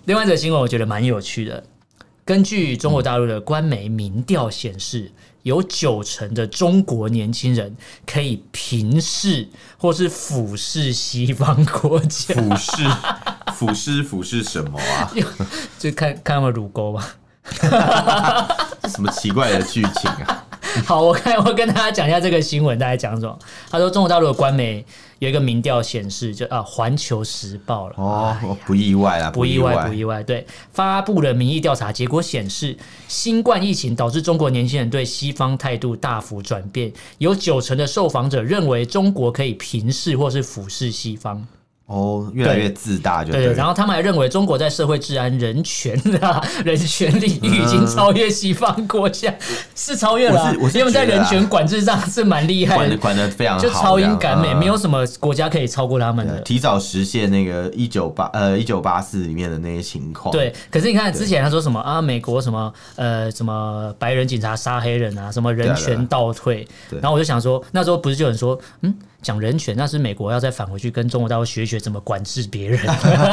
[0.06, 1.62] 另外一则新闻我觉得蛮有趣的。
[2.24, 12.36] 根据中国大陆的官媒民调显示，有九成的中国年轻人可以平视或是俯视西方国家。
[12.36, 12.84] 俯视。
[13.62, 15.12] 俯视俯视什么啊？
[15.78, 17.08] 就看看他们乳沟吧。
[18.90, 20.44] 什么奇怪的剧情啊？
[20.84, 23.38] 好，我看我跟大家讲一下这个新闻，大家讲什么？
[23.70, 24.84] 他说中国大陆的官媒
[25.20, 27.94] 有一个民调显示，就啊，《环球时报》了。
[27.98, 30.24] 哦，不意外啊，不意外，不意外。
[30.24, 32.76] 对，发布了民意调查结果显示，
[33.08, 41.46] 新冠疫情导致中国年轻人对西方态度大幅转变，有九成的受访者认为中国可以平视或是俯视西方。
[41.92, 43.54] 哦，越来越自大就对，对。
[43.54, 50.56] 然后他们还认为中国在社会治安、人权啊、人权领域已经超越西方国家，嗯、是超越了、啊。
[50.74, 56.40] 因为在人权管制上是蛮厉害的，管管得非常好，就超英赶美，嗯、没有什么国家可以超过他们的。
[56.42, 60.32] 提早实现那个一九八呃一九八四里面的那些情况。
[60.32, 62.02] 对，可是你看之前他说什么啊？
[62.02, 65.30] 美国什么呃什么白人警察杀黑人啊？
[65.30, 66.66] 什么人权倒退？
[66.90, 68.96] 然后我就想说，那时候不是就有人说嗯。
[69.22, 72.80] 讲人权，那是美国要再返回去跟中国大陆学学怎么管制别人。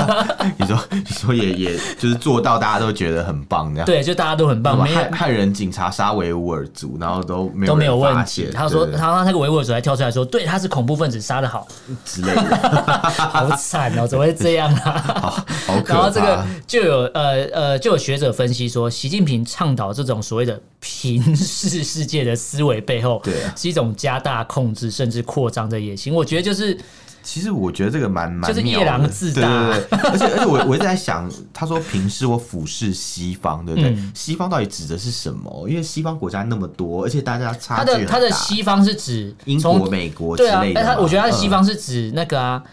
[0.59, 3.87] 你说， 你说也也就是做到，大家都觉得很棒这样。
[3.87, 4.83] 对，就大家都很棒。
[4.83, 8.51] 没害害人警察杀维吾尔族，然后都没有都没有问题。
[8.53, 11.67] 他说，他他那个维吾尔族还跳出来说，对，他是恐怖分子，杀的好
[12.05, 12.59] 之类的。
[13.09, 14.91] 好惨哦，怎么会这样啊？
[15.15, 15.31] 好，
[15.67, 15.83] 好。
[15.87, 25.78] 然后这个就有呃呃，就有学者分析说，习近平倡导这种所谓的平视世界的思维背后，对，是一种加大控制甚至扩张的。
[25.79, 26.77] 野心，我觉得就是
[27.23, 30.11] 其实我觉得这个蛮蛮就是夜郎自大，对对对。
[30.11, 33.91] 而且 而且我我一直在想，他说平视我俯视西方，对不对？
[33.91, 35.69] 嗯、西方到底指的是什么？
[35.69, 37.91] 因为西方国家那么多，而且大家差距。
[37.91, 40.75] 他的他的西方是指英国、美国之类的。
[40.75, 42.63] 对啊，他我觉得他的西方是指那个啊。
[42.65, 42.71] 嗯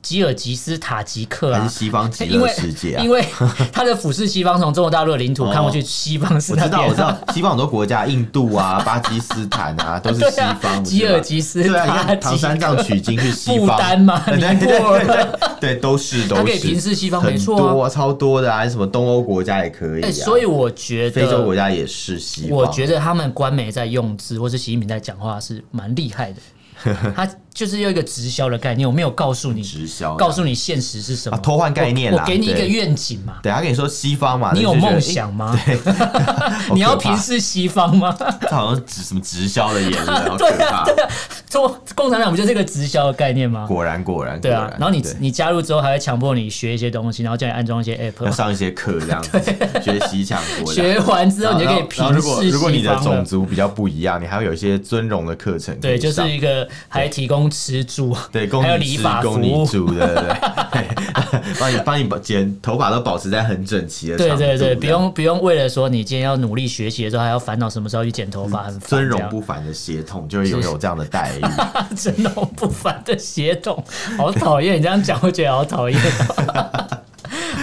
[0.00, 3.02] 吉尔吉斯塔吉克啊，还是西方极乐世界啊？
[3.02, 3.24] 因为
[3.72, 6.52] 他的俯视西方，从中国大陆的领土 看过去，西方是。
[6.52, 10.84] 我知道，我知道，西方很多国家，印度啊、 巴基斯坦啊，都是西方。
[10.84, 13.60] 吉尔吉斯，对啊，你看唐三藏取经是西方。
[13.60, 15.26] 不丹嘛， 对对对
[15.60, 20.12] 对，都是都可以平视西方，没错，多超多的啊，什么东欧国家也可以。
[20.12, 22.50] 所以我觉得非洲国家也是西方。
[22.58, 26.40] 我觉得他们官媒在用字，或是习近平在讲话是蛮厉害的。
[27.14, 33.40] 他就是有一个直销的概念，我没有告诉你直销，告诉你现实是什么，偷换概念我给你一个愿景嘛。
[33.42, 35.58] 对，他跟你说西方嘛，你有梦想吗？
[35.66, 35.76] 对，
[36.72, 38.16] 你要平视西方吗？
[38.42, 40.06] 这好像指什么直销的言论，
[40.38, 41.10] 对啊，对啊，
[41.48, 43.66] 做共产党不就是这个直销的概念吗？
[43.66, 44.70] 果然，果然，对啊。
[44.78, 49.42] 然后你你加入之后，还会强迫你学一些东西，然后叫你安装一些 app，要上一些课这样子，
[49.82, 50.72] 学习强国。
[50.72, 52.50] 学完之后，你就可以平视。
[52.50, 55.76] 如果你的种族比较不一样，你还会有一些尊荣的课程。
[55.80, 57.47] 对，就是一个还提供。
[57.50, 60.88] 吃住，对，供你吃，供你住，对对对，
[61.60, 71.42] 帮你帮你保剪头发都保持在很整齐的，对对对，不用不用为了说你今天要努力学习的时候还要烦恼什么时候去剪头发，很尊荣不凡的血统就会拥有这样的待遇，
[71.96, 73.82] 尊荣不凡的血统，
[74.16, 76.00] 好讨厌，你这样讲我觉得好讨厌。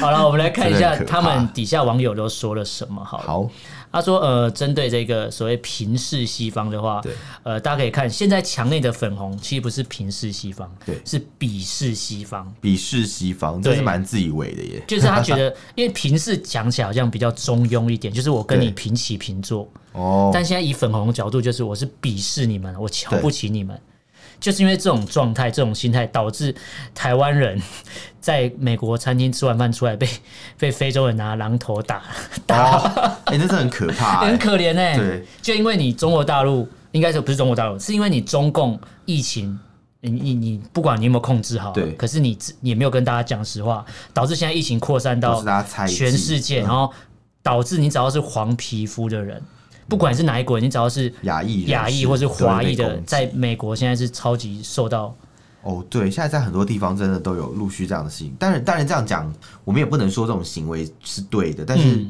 [0.06, 3.50] 好了，我们来看一下他们底下网友都说了什么，好。
[3.92, 7.02] 他说：“呃，针对这个所谓平视西方的话，
[7.44, 14.84] 呃，大家可以看现在墙内的粉红，其实不是平视西方，对，是鄙视西方，鄙视西方，这是蛮自以为的耶。
[14.86, 19.66] 就是他觉得， 因为平视讲起来好像比较中庸一点，就是我跟你平起平坐。
[19.94, 20.30] 哦。
[20.34, 23.80] 但现在以粉红的角度，就是我是鄙视你们，我瞧不起你们。”
[24.40, 26.54] 就是因为这种状态、这种心态，导致
[26.94, 27.62] 台湾人
[28.20, 30.08] 在美国餐厅吃完饭出来被
[30.58, 32.02] 被非洲人拿榔头打
[32.46, 34.98] 打，哎、哦，那、欸、是很可怕、欸， 很可怜哎、欸。
[34.98, 39.60] 对，就因为你中国大陆，应该说不是中国大陆，是因为你中共疫情，
[40.02, 45.44] 你你你不管你有没有控制好，对，可是你你也没有跟大家讲实话，导致现在疫情扩散到
[45.88, 46.92] 全世界，然后
[47.44, 49.42] 导致你只要是黄皮肤的人。
[49.88, 55.16] 不管是哪一国，你只要是亚裔、亚裔或是华裔的，在美国现在是超级受到。
[55.62, 58.36] 哦，对，现在在很多地方真的都有陆续这样的事情。
[58.40, 61.64] 当然，当然这样讲，我们也不能说这种行为是对的。
[61.64, 62.06] 但是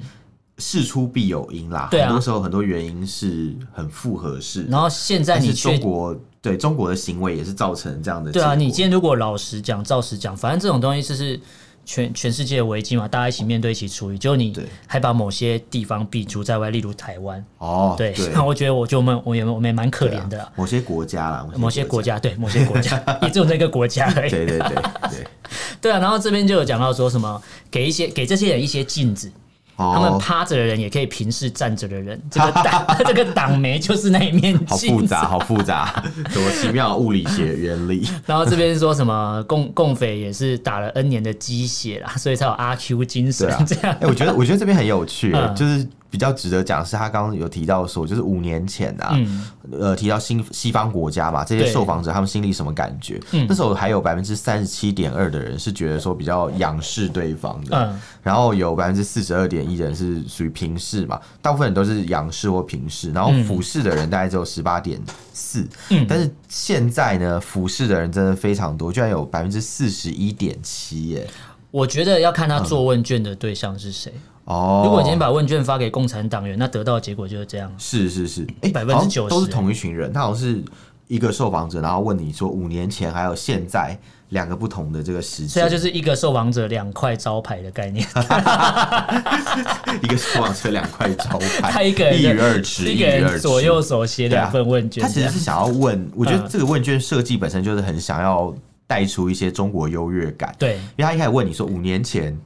[0.57, 4.63] 事出必有因啦，嗯、很多时候很多原因是很复合式。
[4.65, 8.31] 然后现在你中国对中国的行为也是造成这样的。
[8.31, 11.39] 对啊，你今天如果老实讲、照实讲，反正这种东西就是。
[11.85, 14.17] 全全世界的危机嘛，大家一起面对，一起处理。
[14.17, 14.53] 就你
[14.87, 17.43] 还把某些地方避除在外，例如台湾。
[17.59, 18.13] 哦，对。
[18.33, 20.51] 那 我觉得，我就我们我也我们也蛮可怜的啦。
[20.55, 24.31] 某些国家啦，某些国家，对，某些国家 也只有那个国家而已。
[24.31, 24.75] 对对对
[25.09, 25.27] 对。
[25.79, 29.31] 对啊，然后这边就有讲到说什么，给一些给这些人一些镜子。
[29.77, 35.13] 他们趴着的人也可以平视站着的人， 这个党 这个党媒就是那一面镜子。
[35.15, 38.07] 好复杂，好复杂，什么奇妙的物理学原理？
[38.25, 43.49] 然后这边说什么共共匪也是打了 N 年的鸡血啦，所以才有阿 Q 精神。
[43.51, 45.88] 啊、这样，哎、欸，我觉得我觉得这边很有趣，嗯、就是。
[46.15, 53.21] 比较值得讲是，他刚刚有提到说，就是五年前啊，嗯、呃，提到新西方国家嘛，这些受访者他们心里什么感觉？
[53.34, 64.97] 嗯、那时候还有百分之三十七点二的人是觉得说比较仰视对方的，嗯、然后有百分之四十二点一的人是属于平视嘛，大部分人都是仰视或平视，然后俯视的人大概只有十八点
[65.34, 65.67] 四，
[66.08, 71.28] 但是现在呢，俯视的人真的非常多，居然有百分之四十一点七耶！
[71.71, 74.13] 我觉得要看他做问卷的对象是谁。
[74.45, 77.71] 哦，如果你今天把问卷发给共产党员，那得到的结果就是这样。
[77.77, 80.13] 是是是，哎、欸，百分之九十都是同一群人。
[80.13, 80.63] 他好像是
[81.08, 83.97] 一个受访者，然后问你说五年前还有现在
[84.29, 88.08] 两个不同的这个时间，所以就是一个受访者两块招牌的概念。
[90.03, 95.08] 一个受访者两块招牌，他一个人一鱼二吃，一个人左右手写两份问卷、啊。
[95.08, 98.53] 他其实是想要问，我觉得这个问卷设计本身就是很想要
[98.86, 100.53] 带出一些中国优越感。
[100.60, 102.39] 对，因为他一开始问你说五年前。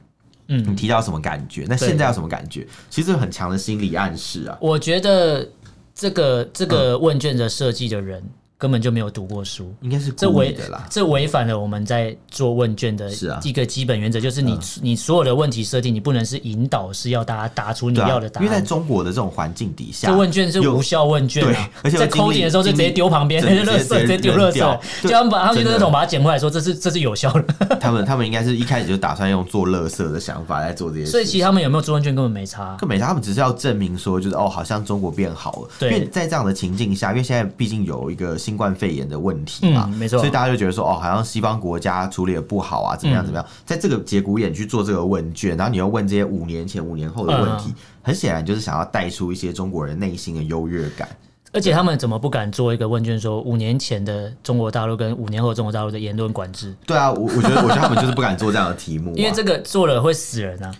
[0.52, 1.64] 嗯，你提到什么感觉？
[1.68, 2.66] 那现在有什么感觉？
[2.90, 4.58] 其实很强的心理暗示啊。
[4.60, 5.48] 我觉得
[5.94, 8.22] 这个这个问卷的设计的人。
[8.60, 10.86] 根本就没有读过书，应该是这违的啦。
[10.90, 13.10] 这违反了我们在做问卷的
[13.42, 18.46] 一个基本原则，就是你你所有的问题设定，你不能是引导是要大家答出你要的答案。
[18.46, 27.76] 因为在中国的这种环境底下，这问卷是无效问卷，对，而且在抠你的时候就直接丢旁边，那些 垃圾直接丢垃圾，就他们把他们垃圾桶把它捡回来，说这是这是有效的。
[27.80, 35.68] 他们他们应该是一开始就打算用做垃圾的想法来做这些事，所以其实他们有没有做问卷根本没差，根本没差，他们只是要证明说就是哦，好像中国变好了。
[35.78, 38.49] 对，因为在这样的情境下，因为现在毕竟有一个新。
[38.50, 40.18] 新冠肺炎的问题嘛，嗯、没错。
[40.18, 43.46] 所以大家就觉得说，哦，好像西方国家处理的不好啊，怎么样怎么样？
[43.48, 51.08] 嗯、在这个节骨眼去做这个问卷，然后你又问这些五年前、五年后的问题，嗯、很显然就是想要带出一些中国人内心的优越感。
[51.52, 56.74] 而且他们怎么不敢做一个问卷，说五年前的中国大陆跟五年后中国大陆的言论管制？
[56.86, 60.74] 对啊，我我觉得，我觉得他们就是不敢做这样的题目、啊， 因为这个做了会死人啊。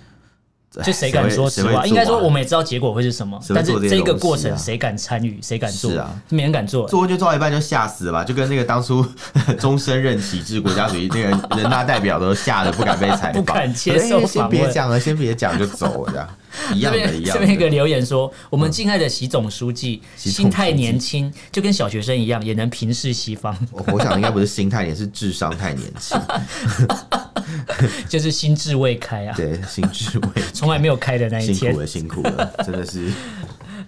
[0.84, 1.84] 就谁敢说实话？
[1.84, 5.38] 应该说我们也知道结果会是什么，但是这个过程谁敢参与？
[5.42, 5.90] 谁敢做？
[5.90, 6.86] 是啊，没人敢做。
[6.86, 8.22] 做就做到一半就吓死了吧？
[8.22, 9.04] 就跟那个当初
[9.58, 14.24] 终身任期制国家主义那个人大代表都吓得不敢被采 访，不敢接受。
[14.24, 16.28] 先别讲了，先别讲就走了，这样。
[16.74, 17.36] 一样的，一样。
[17.36, 23.56] 这边一个留言说：“我们敬爱的习总书记心态年轻，就跟小学生一样，也能平视西方。
[23.92, 26.20] ”我想应该不是心态，年是智商太年轻。
[28.08, 29.34] 就是心智未开啊！
[29.36, 33.10] 对，心智未从来没有开的那一天，辛苦了，辛苦了，真的是。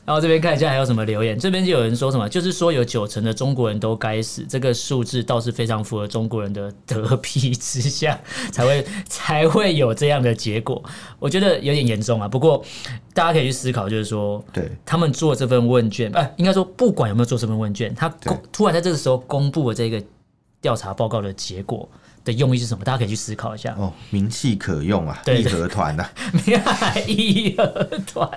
[0.04, 10.82] 然后这边看一下还有什么留言，这边就有人说什么，就是说有九成的中国人都该死，这个数字倒是非常符合中国人的德皮 之下，才会才会有这样的结果。
[11.20, 12.64] 我觉得有点严重啊，不过
[13.14, 20.02] 大家可以去思考，就是说，对他们做这份问卷，哎、呃，应该说不管有没有做这份问卷，他公突然在这个时候公布了这个
[20.60, 21.88] 调查报告的结果。
[22.24, 22.84] 的用意是什么？
[22.84, 23.74] 大家可以去思考一下。
[23.78, 26.06] 哦，名气可用啊，义和团 呐，
[27.06, 28.28] 义和团。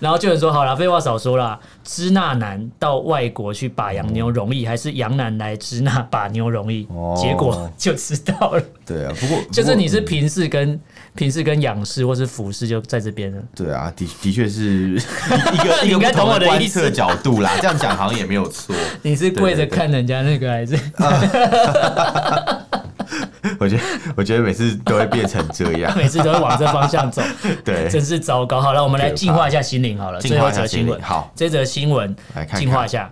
[0.00, 6.86] 然后就有人说：“好了，废话少说了，支那男到外国去把洋牛容易，还是洋男来支那把牛容易？
[7.16, 10.78] 结果就知道了。”对啊，不过 就是你是平视跟
[11.16, 13.42] 平视跟仰视或是俯视就在这边了。
[13.56, 14.90] 对啊，的的确是
[15.52, 17.50] 一个一个不同的观测角度啦。
[17.60, 18.72] 这样讲好像也没有错。
[19.02, 20.78] 你是跪着看人家那个还是？
[23.58, 23.82] 我觉得，
[24.16, 27.22] 我觉得每次都会变成这样， 每次都会往这方向走，
[27.64, 28.60] 对，真是糟糕。
[28.60, 31.00] 好了，我们来净化一下心灵好了，最后一则新闻。
[31.00, 33.10] 好，这则新闻来看，净化一下。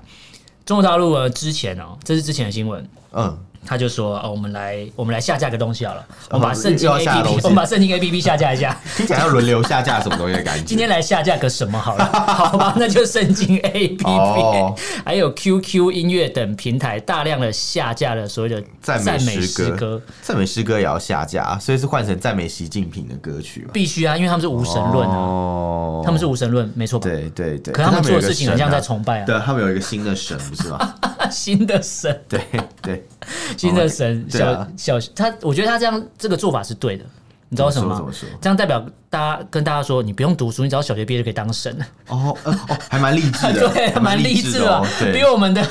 [0.64, 3.38] 中国大陆呢，之前哦，这是之前的新闻，嗯。
[3.66, 6.07] 他就说：“哦，我们来，我们来下架个东西好了。
[6.31, 8.79] 我们把圣经 APP，我们把圣经 APP 下架一下。
[8.96, 10.64] 听起来要轮流下架什么东西的感觉。
[10.64, 12.05] 今天来下架个什么好了？
[12.14, 14.74] 好吧，那就圣经 APP，
[15.05, 20.00] 还有 QQ 音乐等平台大量的下架了所谓的赞美诗歌。
[20.22, 23.70] 赞美诗歌也要下架，所以是换成赞美习近平的歌曲嘛？
[23.72, 27.09] 必须啊，因为他们是无神论啊，他们是无神论，没错吧？
[27.09, 27.74] 对对对。
[27.74, 29.26] 可他们做的事情很像在崇拜啊。
[29.26, 30.94] 对，他们有一个新的神，不是吗？
[31.37, 32.40] 新的神，对
[32.83, 33.07] 对。”
[33.57, 37.05] 新的神小小他，我觉得他这样这个做法是对的，
[37.49, 38.11] 你知道什么吗？
[38.40, 38.85] 这样代表
[39.16, 41.74] 大家跟大家说，你不用读书，你只要小学毕业就可以当神
[42.09, 42.55] 哦哦，
[42.90, 45.66] 还蛮励志的， 对，蛮励志的，比我们的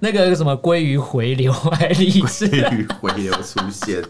[0.00, 2.48] 那个什么鲑鱼回流还励志。
[2.48, 4.02] 鲑鱼回流出现，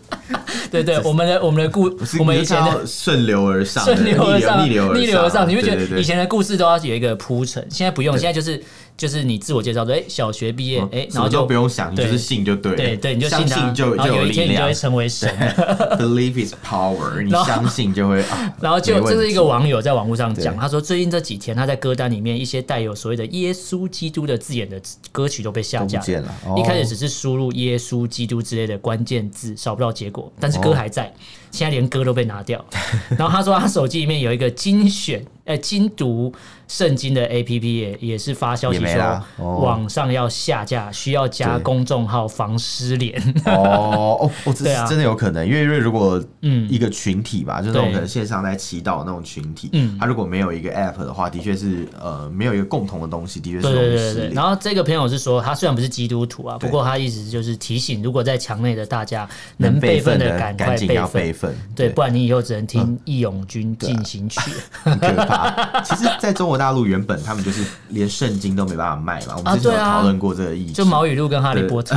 [0.70, 8.62] 对 对，我们的我们的故，我们以前的顺流而上，顺流而上，逆流逆流而上，你会觉得以前的故事都要有一个铺陈，现在不用，现在就是。
[8.96, 15.34] 就是你自我介绍说，哎，小学毕业，哎，然后就不用想，你就是信就对了，对对，你就信他，就就有一天你就会成为神。
[15.98, 18.22] Believe is power，你相信就会。
[18.70, 24.80] 然后就这是一个网友在网络上讲，他说最近这几天他在歌单里面一些带有所谓的耶稣基督的字眼的
[25.11, 26.33] 歌曲都被下架了。
[26.56, 31.12] 一开始只是输入耶稣基督之类的关键字，找不到结果，但是歌还在。
[31.50, 32.64] 现在连歌都被拿掉。
[33.18, 35.24] 然后他说他手机里面有一个精选。
[35.46, 36.33] 呃，精读
[36.70, 43.20] 圣经的 APP 也也是发消息说，网上要下架，需要加公众号防失联。
[43.44, 46.61] 哦哦我，这是真的有可能，因为因为如果嗯。
[46.70, 53.96] 一个群体吧，就是那种可能线上在祈祷那种群体，嗯，他如果没有一个 App 的话，的确是呃没有一个共同的东西，的确是容易失联。
[53.96, 54.28] 对对。
[54.28, 54.35] 对。
[54.35, 60.76] 然后这个朋友是说，他虽然不是基督徒啊，不过他意思就是提醒，如果在墙内的大家能备份的赶快
[61.12, 64.38] 备份，对，不然你以后只能听义勇军进行曲。
[64.85, 65.80] 很可怕。
[65.83, 69.34] 其实，在中国大陆原本他们就是连圣经都没办法卖嘛。
[69.38, 71.96] 我们之前有讨论过这个议题，就毛语录跟哈利波特，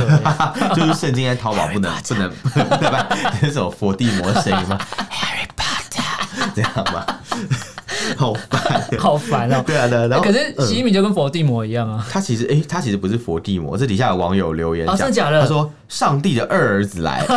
[0.74, 2.30] 就是圣经在淘宝不能不能
[2.80, 3.06] 对吧？
[3.42, 4.78] 那首佛地魔的声音吗
[5.10, 7.04] ？Harry Potter 这样吗？
[8.16, 9.62] 好烦，好烦哦！
[9.66, 10.06] 对啊，对啊。
[10.06, 12.06] 然后可是习近平就跟佛地魔一样啊。
[12.10, 13.76] 他其实，哎，他其实不是佛地魔。
[13.76, 15.40] 这底下有网友留言讲，真的假的？
[15.40, 17.24] 他说上帝的二儿子来。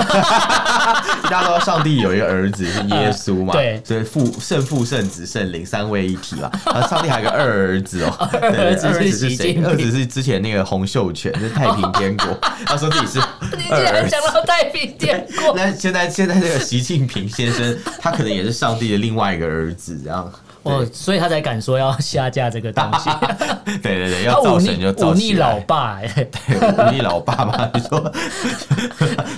[1.29, 3.53] 大家都知道上帝有一个儿子是耶稣嘛？
[3.53, 6.49] 对，所以父圣父圣子圣灵三位一体嘛。
[6.65, 9.59] 然后上帝还有个二儿子哦， 二儿子是谁？
[9.63, 12.27] 二儿子是之前那个洪秀全，是太平天国。
[12.65, 13.19] 他说自己是
[13.69, 14.09] 二儿子。
[14.09, 20.31] 讲到太平天国，那现在现在这个习近平先生，他可能也是上帝的另外一个儿子，这样。
[20.67, 23.09] 哦，所以他才敢说要下架这个东西。
[23.81, 26.07] 对 对对， 要造神就造忤逆老爸哎，
[26.47, 28.11] 对，忤逆老爸嘛，你说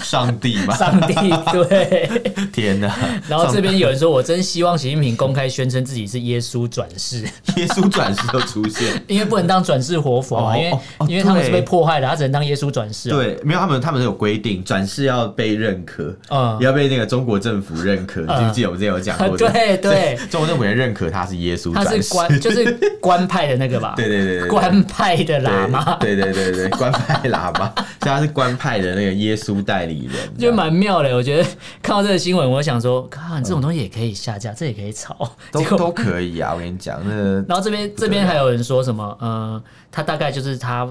[0.02, 0.76] 上帝嘛？
[0.76, 1.13] 上帝
[1.52, 2.94] 对，天哪！
[3.28, 7.22] 然后这边有人说，我真希望习近平公开宣称自己是耶稣转世，
[7.58, 13.10] 耶稣转世都出现，因为不能当转世活佛嘛，因为因为他们是被迫害的，他只能当耶稣转世。
[13.10, 18.22] 对，没有他们，他们有规定，转世要被认可，嗯，要被那个中国政府认可。
[18.22, 19.38] 你记不记得我们之前有讲过？
[19.38, 23.94] 对对，中国政府也认可他是耶稣，他是官，就是官派的那个吧？
[23.98, 31.15] 对对对对，官派的喇嘛，对对对对，官派喇嘛，所以他是官派的那个耶稣代理人，就蛮妙的。
[31.15, 31.44] 我觉得
[31.82, 35.15] 看到这个新闻，我想说，看这种东西也可以下架，这也可以炒，
[35.52, 36.54] 都 都可以啊。
[36.54, 39.17] 我跟你讲，那 然后这边这边还有人说什么？
[39.20, 39.62] 呃，
[39.92, 40.90] 他大概就是他。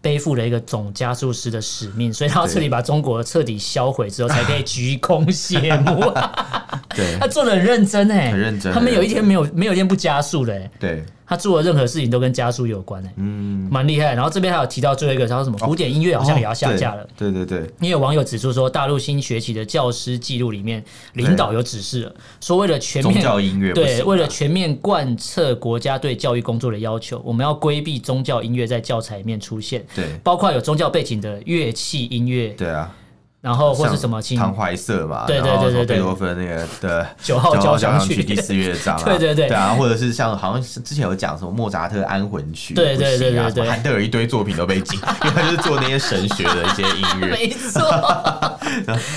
[0.00, 6.00] 背负了一个总加速师的使命，所以他要彻底把中国彻底销毁之后，才可以鞠躬谢幕。
[6.96, 8.72] 对，他做的很认真哎，很认真。
[8.72, 10.70] 他们有一天没有没有一天不加速的哎。
[10.78, 11.04] 对。
[11.30, 14.16] 他做的任何事情都跟加速有关哎，嗯，蛮厉害。
[14.16, 17.06] 然后这边还有提到最后一个，他说什么古典音乐好像也要下架了。
[17.16, 17.70] 对对对。
[17.78, 29.86] 也有网友指出说，大陆新学期的教师记录里面，领导有指示了，说为了全面宗教音乐，对，为了全面贯彻国家对教育工作的要求，我们要规避宗教音乐在教材里面出现。
[29.94, 32.48] 对，包括有宗教背景的乐器音乐。
[32.48, 32.92] 对啊。
[33.40, 38.22] 然后或是什么《唐怀瑟》嘛，对对对对对，贝多芬那个的 九号交响曲。
[38.22, 47.80] 第四乐章， 对对对，对啊，或者是像好像是之前有讲什么莫扎特安魂曲，对对对对对，韩德尔一堆作品都被禁， 因为他就是做那些神学的一些音乐，没错。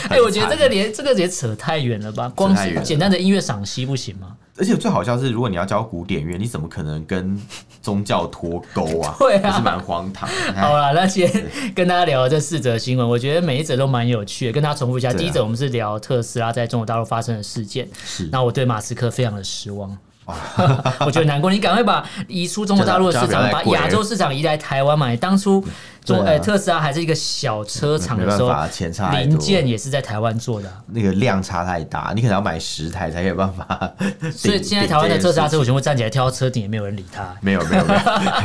[0.10, 2.32] 哎，我觉得这个连这个也扯太远了吧？
[2.34, 4.30] 光是简单的音乐赏析不行吗？
[4.58, 7.42] 而且最好笑是，如果你要教古典乐，你怎么可能跟
[7.82, 9.16] 宗教脱钩啊？
[9.20, 10.30] 对啊，是蛮荒唐。
[10.56, 11.28] 好了，那先
[11.74, 14.52] 跟大家聊这四则新闻，我觉得每一则都蛮有趣的。
[14.52, 17.88] 跟大家重复一下，第一则我们是聊特斯拉在中国大陆发生的事件。
[18.06, 19.98] 是，那我对马斯克非常的失望。
[21.06, 25.10] 我觉得难过，你赶快把移出中国大陆的市场， 把亚洲市场移来台湾嘛。
[25.10, 25.66] 你当初。
[26.04, 28.54] 做哎，特斯拉还是一个小车厂的时候，
[29.12, 30.70] 零件也是在台湾做的。
[30.88, 33.92] 那个量差太大，你可能要买十台才有办法。
[34.36, 37.34] 所以现在台湾的特斯拉车主全部站起来跳到车顶，也没有人理他。
[37.42, 38.02] 没有没有没有，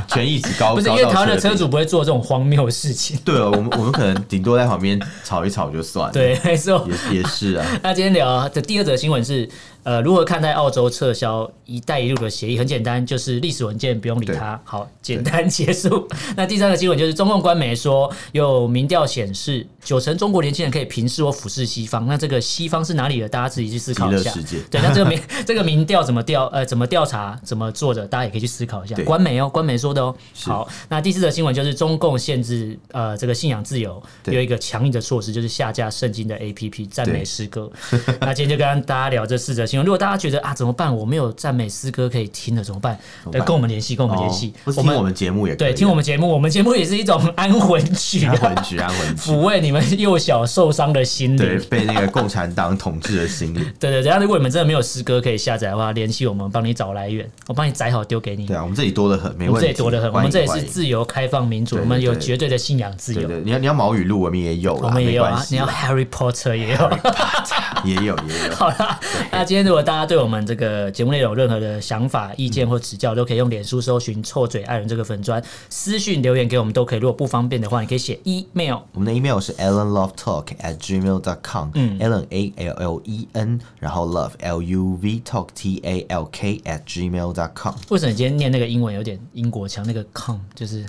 [0.07, 0.75] 权益值高。
[0.77, 3.19] 不是因为台湾的车主不会做这种荒谬的事情。
[3.25, 6.13] 对哦，我们我们可能顶多在旁边吵一吵就算了。
[6.15, 7.67] 对，没错，也也是啊。
[7.83, 9.49] 那今天聊的第二则新闻是。
[9.85, 12.59] 呃，如何看待澳洲撤销“一带一路”的协议？
[12.59, 14.61] 很简单，就是历史文件，不用理它。
[14.63, 16.07] 好，简单结束。
[16.37, 22.07] 那第三个新闻就是中共官媒说，有民调显示，九成中国年轻人可以平视或俯视西方。
[22.07, 23.27] 那这个西方是哪里的？
[23.27, 24.31] 大家自己去思考一下。
[24.71, 26.45] 对，那这个民 这个民调怎么调？
[26.49, 27.41] 呃，怎么调查？
[27.43, 28.07] 怎么做的？
[28.07, 28.95] 大家也可以去思考一下。
[29.07, 30.15] 官媒哦，官媒说的哦。
[30.45, 37.71] 好，那第四则新闻就是中共限制呃这个信仰自由，有一个强硬的措施，就是下架圣经的 APP 赞美诗歌。
[38.21, 39.87] 那今天就跟大家聊这四则新闻。
[39.87, 40.95] 如果大家觉得啊怎么办？
[40.95, 42.99] 我没有赞美诗歌可以听了怎么办？
[43.33, 44.53] 对，跟我们联系，跟我们联系。
[44.77, 53.63] 我们我们节目也对，听我们节目，我们节目也是一种安魂曲，安魂曲，安魂曲，抚慰你们幼小受伤的心灵，对，被那个共产党统治的心灵。
[53.79, 58.45] 对对，等下如果你们真的没有诗歌可以下载的话，联系我们，帮你找来源，我帮你载好丢给你。
[58.49, 59.51] 对啊，我们这里多得很，没问题。
[59.51, 63.29] 我们这里多得很，我们这里是自由、开放、民主，我们有绝对的信仰自由。
[63.29, 65.41] 对，你要你要毛语录，我们也有，我们也有啊。
[65.49, 66.99] 你要 Harry Potter 也有，
[67.87, 68.55] 也有也有。
[68.57, 68.99] 好啦，
[69.31, 76.99] 那今天如果大家对我们这个节目内容有任何的想法、意见或指教，都可以用脸书搜寻“臭嘴爱人”这个粉砖私讯留言给我们，都可以。
[76.99, 78.79] 如果不方便的话，你可以写 email。
[78.93, 81.71] 我们的 email 是 allenlovetalk at gmail dot com。
[81.75, 86.81] 嗯，allen a l l e n，然后 love l u v talk t a l k at
[86.85, 87.75] gmail dot com。
[87.91, 89.87] 为什么你今天念那个英文有点英国腔？
[89.87, 90.85] 那个 com 就是。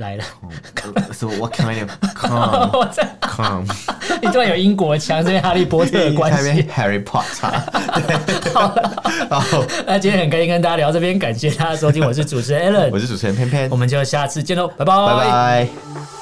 [0.00, 0.24] 来了
[1.12, 2.70] ，So what kind of come？
[2.72, 3.66] 我在 come，
[4.22, 6.64] 你突然有英国腔，这边哈利波特的关系。
[6.74, 7.52] Harry Potter。
[8.52, 8.74] 好，
[9.38, 16.19] 好，那今天很开心跟大家聊这边，感谢大家收听，我是主持人 Allen，我是主持人偏偏，我们就下次见喽，拜拜，拜拜。